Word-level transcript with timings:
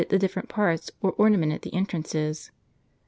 Ka'S<K»^^ 0.01 0.09
the 0.09 0.17
different 0.17 0.49
parts 0.49 0.89
or 1.03 1.11
ornamented 1.11 1.61
the 1.61 1.75
entrances. 1.75 2.49